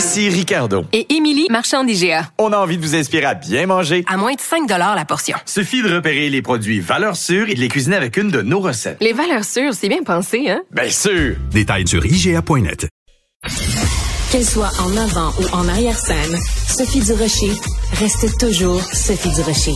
[0.00, 0.86] Ici Ricardo.
[0.94, 2.30] Et Émilie, marchand d'IGA.
[2.38, 4.02] On a envie de vous inspirer à bien manger.
[4.08, 5.36] À moins de 5 la portion.
[5.44, 8.60] Suffit de repérer les produits valeurs sûres et de les cuisiner avec une de nos
[8.60, 8.96] recettes.
[9.02, 10.62] Les valeurs sûres, c'est bien pensé, hein?
[10.70, 11.36] Bien sûr!
[11.52, 12.88] Détails sur IGA.net.
[14.32, 17.52] Qu'elle soit en avant ou en arrière-scène, Sophie Durocher
[17.98, 19.74] reste toujours Sophie Durocher.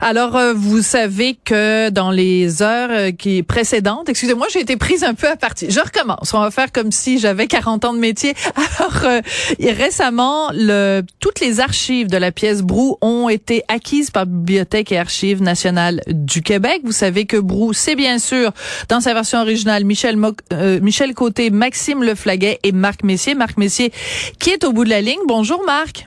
[0.00, 5.04] Alors, euh, vous savez que dans les heures euh, qui précédentes, excusez-moi, j'ai été prise
[5.04, 5.70] un peu à partie.
[5.70, 6.34] Je recommence.
[6.34, 8.34] On va faire comme si j'avais 40 ans de métier.
[8.78, 9.20] Alors, euh,
[9.60, 14.98] récemment, le, toutes les archives de la pièce Brou ont été acquises par Bibliothèque et
[14.98, 16.82] Archives nationales du Québec.
[16.84, 18.52] Vous savez que Brou, c'est bien sûr,
[18.88, 20.32] dans sa version originale, Michel, Mo
[20.80, 23.34] Michel Côté, Maxime Leflaguet et Marc Messier.
[23.34, 23.92] Marc Messier
[24.38, 25.20] qui est au bout de la ligne.
[25.26, 26.06] Bonjour, Marc.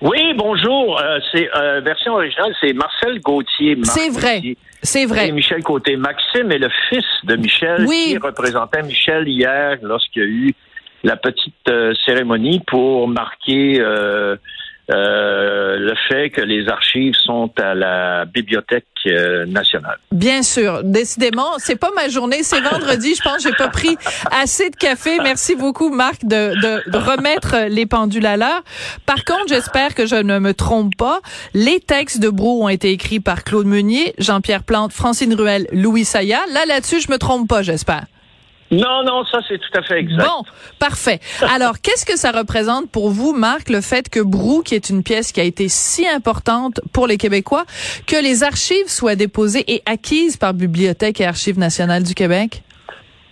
[0.00, 1.00] Oui, bonjour.
[1.00, 3.78] Euh, c'est euh, version originale, c'est Marcel Gauthier.
[3.82, 4.42] C'est vrai.
[4.82, 5.28] C'est vrai.
[5.28, 5.96] Et Michel Côté.
[5.96, 8.08] Maxime est le fils de Michel oui.
[8.10, 10.54] qui représentait Michel hier lorsqu'il y a eu
[11.04, 13.80] la petite euh, cérémonie pour marquer
[14.90, 19.98] euh, le fait que les archives sont à la Bibliothèque euh, nationale.
[20.12, 23.14] Bien sûr, décidément, c'est pas ma journée, c'est vendredi.
[23.14, 23.96] Je pense que j'ai pas pris
[24.30, 25.18] assez de café.
[25.22, 28.62] Merci beaucoup, Marc, de, de, de remettre les pendules à l'heure.
[29.06, 31.20] Par contre, j'espère que je ne me trompe pas.
[31.54, 36.04] Les textes de Brou ont été écrits par Claude Meunier, Jean-Pierre Plante, Francine Ruel, Louis
[36.04, 36.40] Saya.
[36.52, 38.04] Là, là-dessus, je me trompe pas, j'espère.
[38.74, 40.24] Non, non, ça c'est tout à fait exact.
[40.24, 40.44] Bon,
[40.78, 41.20] parfait.
[41.54, 45.02] Alors, qu'est-ce que ça représente pour vous, Marc, le fait que Brou, qui est une
[45.02, 47.64] pièce qui a été si importante pour les Québécois,
[48.06, 52.62] que les archives soient déposées et acquises par Bibliothèque et Archives nationales du Québec?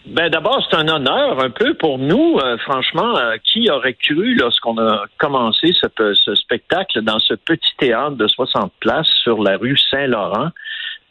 [0.07, 3.17] Ben d'abord, c'est un honneur un peu pour nous, euh, franchement.
[3.17, 8.27] Euh, qui aurait cru lorsqu'on a commencé ce, ce spectacle dans ce petit théâtre de
[8.27, 10.49] 60 places sur la rue Saint-Laurent?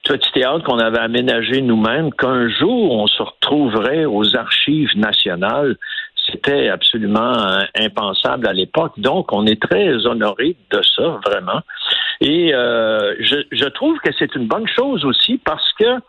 [0.03, 5.77] Petit théâtre qu'on avait aménagé nous-mêmes, qu'un jour on se retrouverait aux archives nationales.
[6.27, 8.93] C'était absolument euh, impensable à l'époque.
[8.97, 11.61] Donc, on est très honoré de ça, vraiment.
[12.21, 15.99] Et euh, je, je, trouve que c'est une bonne chose aussi parce que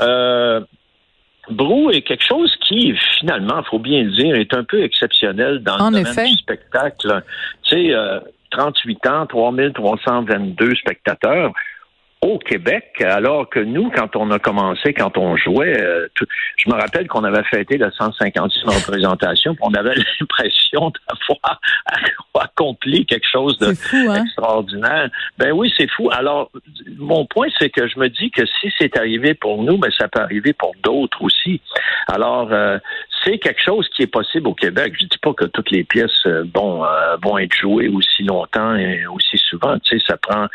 [0.00, 0.60] euh,
[1.48, 5.78] Brou est quelque chose qui, finalement, faut bien le dire, est un peu exceptionnel dans
[5.78, 6.14] en le effet.
[6.14, 7.22] domaine du spectacle.
[7.62, 11.52] Tu sais, euh, 38 ans, 3322 spectateurs
[12.22, 16.26] au Québec, alors que nous, quand on a commencé, quand on jouait, euh, tout,
[16.58, 21.60] je me rappelle qu'on avait fêté la 150e représentation, on avait l'impression d'avoir
[22.40, 24.24] accompli quelque chose de fou, hein?
[25.38, 26.10] Ben oui, c'est fou.
[26.12, 26.50] Alors,
[26.98, 30.08] mon point, c'est que je me dis que si c'est arrivé pour nous, ben ça
[30.08, 31.60] peut arriver pour d'autres aussi.
[32.06, 32.78] Alors, euh,
[33.24, 34.94] c'est quelque chose qui est possible au Québec.
[34.98, 38.74] Je dis pas que toutes les pièces euh, bon, euh, vont être jouées aussi longtemps
[38.76, 39.78] et aussi souvent.
[39.80, 40.46] Tu sais, ça prend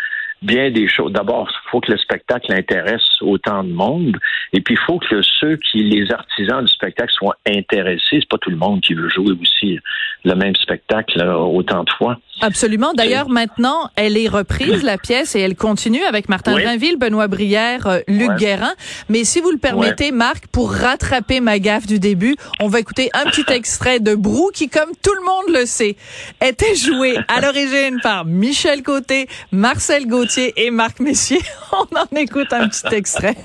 [0.45, 1.11] bien des choses.
[1.11, 4.17] D'abord, il faut que le spectacle intéresse autant de monde,
[4.53, 8.01] et puis il faut que ceux qui, les artisans du spectacle, soient intéressés.
[8.11, 9.79] C'est pas tout le monde qui veut jouer aussi
[10.23, 12.17] le même spectacle là, autant de fois.
[12.41, 12.93] Absolument.
[12.93, 16.63] D'ailleurs, maintenant, elle est reprise, la pièce, et elle continue avec Martin Oui.
[16.63, 18.35] Drainville, Benoît Brière, euh, Luc Ouais.
[18.37, 18.73] Guérin.
[19.07, 23.09] Mais si vous le permettez, Marc, pour rattraper ma gaffe du début, on va écouter
[23.13, 25.95] un petit extrait de Brou qui, comme tout le monde le sait,
[26.41, 31.41] était joué à l'origine par Michel Côté, Marcel Gauthier et Marc Messier.
[31.71, 33.35] On en écoute un petit extrait.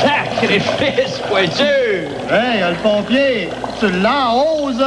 [0.00, 2.08] Sacrifice, pointure!
[2.30, 3.48] Hey, le pompier,
[3.80, 4.84] tu l'enroses!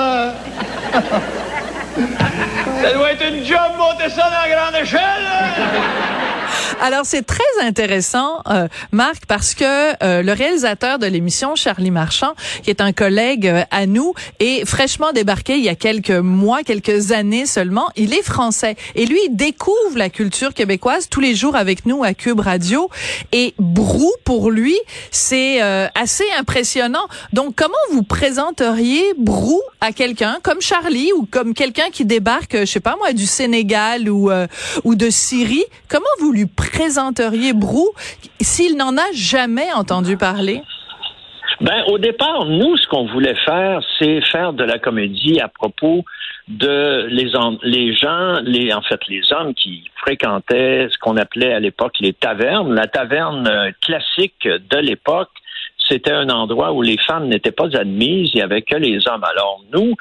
[2.82, 6.19] Ça doit être une job monter ça dans la grande échelle!
[6.82, 9.64] Alors c'est très intéressant, euh, Marc, parce que
[10.02, 12.34] euh, le réalisateur de l'émission, Charlie Marchand,
[12.64, 16.64] qui est un collègue euh, à nous, est fraîchement débarqué il y a quelques mois,
[16.64, 17.90] quelques années seulement.
[17.98, 22.04] Il est français et lui il découvre la culture québécoise tous les jours avec nous
[22.06, 22.90] à Cube Radio.
[23.34, 24.78] Et Brou pour lui,
[25.12, 27.08] c'est euh, assez impressionnant.
[27.34, 32.66] Donc comment vous présenteriez Brou à quelqu'un comme Charlie ou comme quelqu'un qui débarque, je
[32.66, 34.48] sais pas moi, du Sénégal ou euh,
[34.86, 35.66] ou de Syrie?
[35.90, 37.90] Comment vous lui présenteriez Brou
[38.42, 40.62] s'il n'en a jamais entendu parler?
[41.62, 46.06] Ben, au départ, nous, ce qu'on voulait faire, c'est faire de la comédie à propos
[46.48, 51.54] de les, en- les gens, les, en fait, les hommes qui fréquentaient ce qu'on appelait
[51.54, 52.74] à l'époque les tavernes.
[52.74, 55.30] La taverne euh, classique de l'époque,
[55.88, 59.24] c'était un endroit où les femmes n'étaient pas admises, il n'y avait que les hommes.
[59.24, 59.96] Alors nous,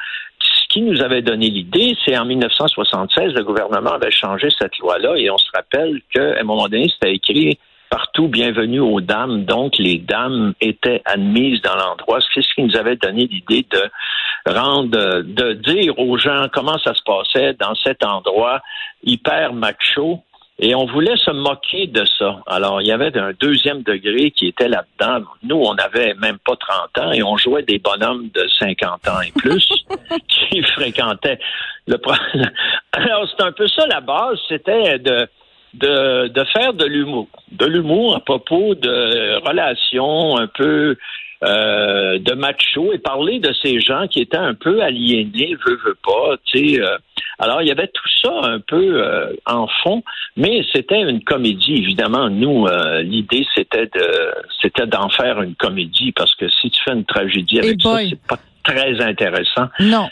[0.68, 5.16] ce qui nous avait donné l'idée, c'est en 1976, le gouvernement avait changé cette loi-là
[5.16, 9.44] et on se rappelle qu'à un moment donné, c'était écrit partout bienvenue aux dames.
[9.44, 12.18] Donc, les dames étaient admises dans l'endroit.
[12.34, 16.92] C'est ce qui nous avait donné l'idée de rendre, de dire aux gens comment ça
[16.92, 18.60] se passait dans cet endroit
[19.02, 20.22] hyper macho.
[20.60, 22.40] Et on voulait se moquer de ça.
[22.46, 25.24] Alors, il y avait un deuxième degré qui était là-dedans.
[25.44, 29.20] Nous, on n'avait même pas 30 ans et on jouait des bonhommes de 50 ans
[29.20, 29.68] et plus
[30.28, 31.38] qui fréquentaient
[31.86, 31.96] le...
[32.92, 34.38] Alors, c'est un peu ça la base.
[34.48, 35.28] C'était de
[35.74, 37.28] de, de faire de l'humour.
[37.52, 40.96] De l'humour à propos de relations un peu
[41.44, 45.98] euh, de macho et parler de ces gens qui étaient un peu aliénés, veut, veut
[46.02, 46.82] pas, tu sais.
[46.82, 46.98] Euh.
[47.38, 50.02] Alors, il y avait tout ça un peu euh, en fond,
[50.36, 51.74] mais c'était une comédie.
[51.74, 52.66] Évidemment, nous,
[53.02, 57.60] l'idée, c'était de c'était d'en faire une comédie, parce que si tu fais une tragédie
[57.60, 59.68] avec ça, c'est pas très intéressant.
[59.80, 60.08] Non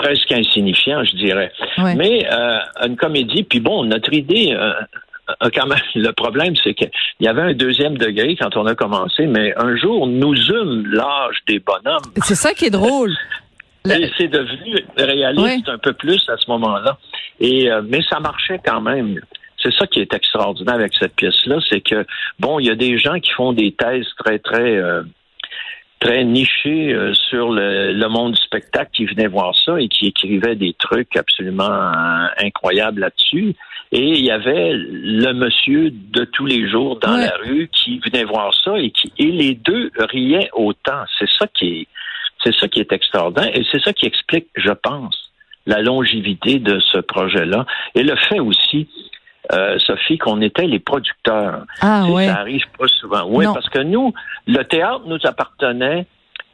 [0.00, 1.52] presque insignifiant, je dirais.
[1.96, 4.72] Mais euh, une comédie, puis bon, notre idée, euh,
[5.54, 6.90] quand même, le problème, c'est qu'il
[7.20, 11.36] y avait un deuxième degré quand on a commencé, mais un jour, nous eûmes l'âge
[11.46, 12.12] des bonhommes.
[12.22, 13.12] C'est ça qui est drôle.
[13.88, 16.98] Et c'est devenu réaliste un peu plus à ce moment-là.
[17.40, 19.20] Et euh, mais ça marchait quand même.
[19.62, 22.06] C'est ça qui est extraordinaire avec cette pièce-là, c'est que
[22.38, 24.80] bon, il y a des gens qui font des thèses très très
[26.00, 30.56] très niché euh, sur le, monde du spectacle qui venait voir ça et qui écrivait
[30.56, 33.54] des trucs absolument euh, incroyables là-dessus.
[33.92, 38.24] Et il y avait le monsieur de tous les jours dans la rue qui venait
[38.24, 41.02] voir ça et qui et les deux riaient autant.
[41.18, 41.86] C'est ça qui est
[42.44, 45.30] c'est ça qui est extraordinaire et c'est ça qui explique, je pense,
[45.66, 48.88] la longévité de ce projet-là et le fait aussi
[49.52, 51.64] euh, Sophie, qu'on était les producteurs.
[51.80, 52.26] Ah, ouais.
[52.26, 53.24] Ça arrive pas souvent.
[53.26, 54.12] Oui, parce que nous,
[54.46, 56.06] le théâtre nous appartenait,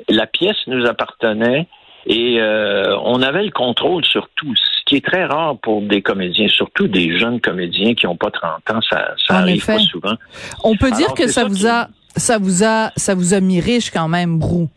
[0.08, 1.66] la pièce nous appartenait,
[2.06, 6.00] et euh, on avait le contrôle sur tout, ce qui est très rare pour des
[6.00, 10.14] comédiens, surtout des jeunes comédiens qui n'ont pas 30 ans, ça, ça arrive pas souvent.
[10.62, 13.90] On peut dire que ça, vous a, ça vous a, ça vous a mis riche
[13.90, 14.68] quand même, Brou.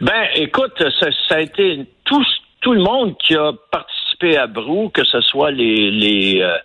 [0.00, 2.24] Ben, écoute, ça, ça a été tout,
[2.60, 6.56] tout le monde qui a participé à Brou, que ce soit les les, euh,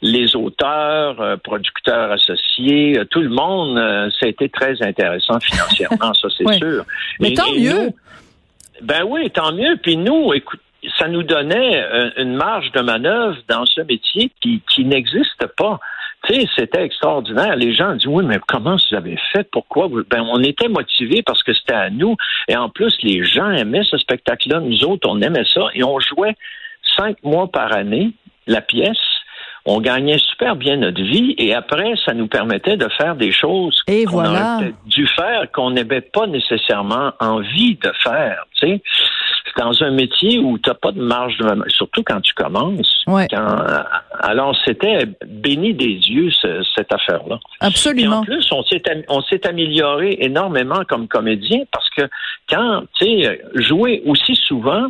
[0.00, 3.76] les auteurs, euh, producteurs associés, euh, tout le monde,
[4.18, 6.84] ça a été très intéressant financièrement, ça c'est sûr.
[7.20, 7.90] Mais tant mieux.
[8.82, 9.76] ben oui, tant mieux.
[9.82, 10.60] Puis nous, écoute,
[10.98, 11.84] ça nous donnait
[12.16, 15.78] une marge de manœuvre dans ce métier qui, qui n'existe pas.
[16.24, 17.56] Tu sais, c'était extraordinaire.
[17.56, 19.48] Les gens disent oui, mais comment vous avez fait?
[19.50, 22.16] Pourquoi Ben, on était motivés parce que c'était à nous.
[22.48, 24.60] Et en plus, les gens aimaient ce spectacle-là.
[24.60, 26.36] Nous autres, on aimait ça et on jouait
[26.96, 28.12] cinq mois par année
[28.46, 28.98] la pièce.
[29.64, 33.80] On gagnait super bien notre vie et après, ça nous permettait de faire des choses
[33.86, 38.44] qu'on aurait dû faire qu'on n'avait pas nécessairement envie de faire.
[38.58, 38.82] Tu sais,
[39.56, 43.04] dans un métier où tu n'as pas de marge de surtout quand tu commences.
[44.20, 46.30] alors, c'était béni des dieux,
[46.74, 47.38] cette affaire-là.
[47.60, 48.18] Absolument.
[48.18, 52.02] en plus, on s'est, on s'est amélioré énormément comme comédien parce que
[52.48, 54.86] quand, tu sais, jouer aussi souvent,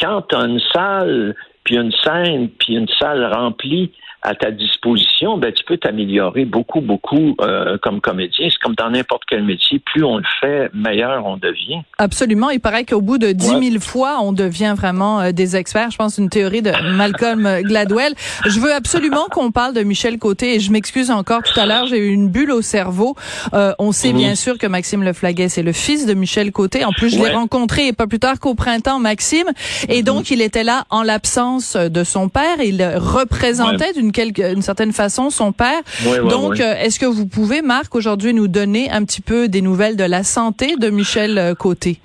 [0.00, 3.90] quand tu as une salle, puis une scène, puis une salle remplie,
[4.24, 8.48] à ta disposition, ben, tu peux t'améliorer beaucoup, beaucoup euh, comme comédien.
[8.50, 9.78] C'est comme dans n'importe quel métier.
[9.78, 11.82] Plus on le fait, meilleur on devient.
[11.98, 12.48] Absolument.
[12.48, 15.90] Il paraît qu'au bout de 10 000 fois, on devient vraiment euh, des experts.
[15.90, 18.14] Je pense une théorie de Malcolm Gladwell.
[18.46, 21.86] Je veux absolument qu'on parle de Michel Côté et je m'excuse encore tout à l'heure,
[21.86, 23.16] j'ai eu une bulle au cerveau.
[23.52, 24.16] Euh, on sait mhm.
[24.16, 26.86] bien sûr que Maxime Leflaguet, c'est le fils de Michel Côté.
[26.86, 29.48] En plus, je l'ai rencontré pas plus tard qu'au printemps, Maxime.
[29.90, 30.04] Et mhm.
[30.04, 32.60] donc, il était là en l'absence de son père.
[32.62, 35.80] Il représentait d'une certaine façon son père.
[36.28, 39.96] Donc, euh, est-ce que vous pouvez, Marc, aujourd'hui nous donner un petit peu des nouvelles
[39.96, 41.98] de la santé de Michel euh, Côté?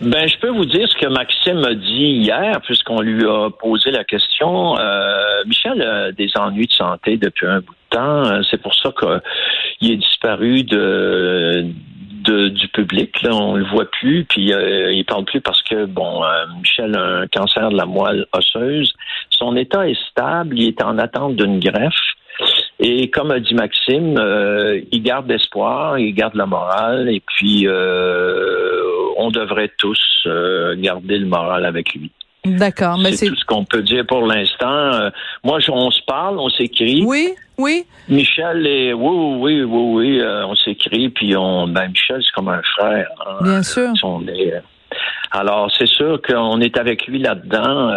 [0.00, 3.90] Ben, je peux vous dire ce que Maxime a dit hier, puisqu'on lui a posé
[3.90, 4.78] la question.
[4.78, 8.42] Euh, Michel a des ennuis de santé depuis un bout de temps.
[8.50, 8.92] C'est pour ça
[9.80, 11.66] qu'il est disparu de,
[12.30, 13.22] du public.
[13.22, 16.22] Là, on le voit plus, puis euh, il parle plus parce que bon,
[16.58, 18.92] Michel a un cancer de la moelle osseuse.
[19.30, 21.94] Son état est stable, il est en attente d'une greffe.
[22.78, 27.66] Et comme a dit Maxime, euh, il garde l'espoir, il garde la morale, et puis
[27.66, 28.82] euh,
[29.16, 32.10] on devrait tous euh, garder le moral avec lui.
[32.46, 35.10] D'accord, mais c'est tout ce qu'on peut dire pour l'instant.
[35.44, 37.04] moi, on se parle, on s'écrit.
[37.04, 37.84] Oui, oui.
[38.08, 42.62] Michel est, oui, oui, oui, oui, on s'écrit, puis on, ben Michel, c'est comme un
[42.62, 43.08] frère.
[43.26, 43.38] Hein.
[43.42, 43.92] Bien sûr.
[45.32, 47.92] alors, c'est sûr qu'on est avec lui là-dedans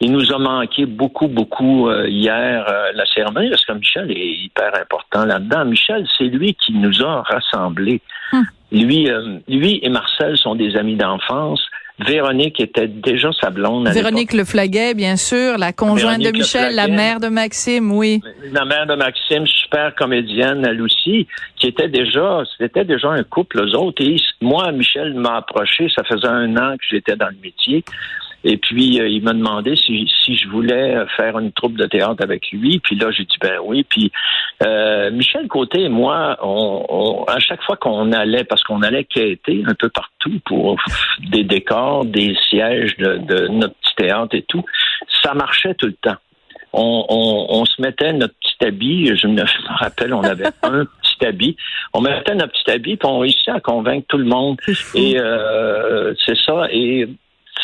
[0.00, 4.44] Il nous a manqué beaucoup, beaucoup euh, hier euh, la cérémonie, parce que Michel est
[4.44, 5.64] hyper important là-dedans.
[5.64, 8.00] Michel, c'est lui qui nous a rassemblés.
[8.32, 8.46] Hum.
[8.70, 11.67] Lui, euh, lui et Marcel sont des amis d'enfance.
[12.06, 13.88] Véronique était déjà sa blonde.
[13.88, 18.20] Véronique Le Flaguet, bien sûr, la conjointe Véronique de Michel, la mère de Maxime, oui.
[18.52, 21.26] la mère de Maxime, super comédienne, elle aussi,
[21.56, 24.02] qui était déjà, c'était déjà un couple, eux autres.
[24.02, 27.84] Et moi, Michel m'a approché, ça faisait un an que j'étais dans le métier.
[28.50, 32.22] Et puis, euh, il m'a demandé si, si je voulais faire une troupe de théâtre
[32.22, 32.78] avec lui.
[32.78, 33.84] Puis là, j'ai dit ben oui.
[33.84, 34.10] Puis
[34.66, 39.04] euh, Michel Côté et moi, on, on- à chaque fois qu'on allait, parce qu'on allait
[39.04, 40.76] quêter un peu partout pour
[41.30, 44.64] des décors, des sièges de, de notre petit théâtre et tout,
[45.22, 46.16] ça marchait tout le temps.
[46.72, 49.42] On, on, on se mettait notre petit habit, je me
[49.78, 51.56] rappelle, on avait un petit habit.
[51.92, 54.56] On mettait notre petit habit, puis on réussissait à convaincre tout le monde.
[54.94, 56.66] Et euh, c'est ça.
[56.72, 57.08] Et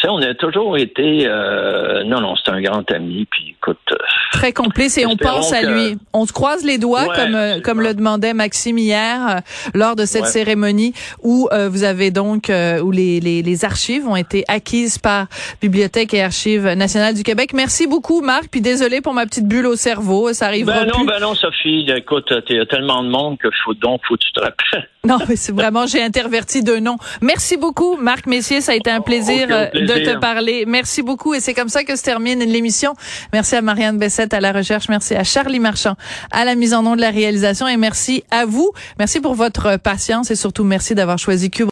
[0.05, 1.27] sais, on a toujours été.
[1.27, 3.27] euh, non, non, c'est un grand ami.
[3.31, 3.97] Puis écoute, euh,
[4.33, 5.97] Très complice et on pense à que- lui.
[6.13, 7.63] On se croise les doigts Ouais, comme euh, absolument.
[7.63, 9.41] comme le demandait Maxime hier euh,
[9.75, 10.29] lors de cette Ouais.
[10.29, 10.93] cérémonie
[11.23, 15.27] où euh, vous avez donc euh, où les, les les archives ont été acquises par
[15.63, 17.53] Bibliothèque et Archives nationales du Québec.
[17.55, 20.99] Merci beaucoup Marc puis désolé pour ma petite bulle au cerveau, ça arrivera ben non,
[20.99, 21.07] plus.
[21.07, 21.87] ben non, Sophie.
[21.97, 24.89] Écoute, il y a tellement de monde que faut donc faut que tu te rappelles.
[25.09, 26.97] Non, mais c'est vraiment j'ai interverti deux noms.
[27.21, 30.21] Merci beaucoup Marc Messier, ça a été un plaisir, au euh, de te plaisir.
[30.21, 30.65] parler.
[30.67, 32.95] Merci beaucoup et c'est comme ça que se termine l'émission.
[33.33, 35.95] Merci à Marianne Bessette à la recherche, merci à Charlie Marchand
[36.31, 38.73] à la mise en nom de la réalisation et merci à vous.
[38.99, 41.63] Merci pour votre patience et surtout merci d'avoir choisi Cube